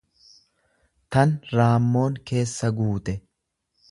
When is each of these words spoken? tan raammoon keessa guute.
tan 1.15 1.35
raammoon 1.57 2.17
keessa 2.31 2.73
guute. 2.79 3.19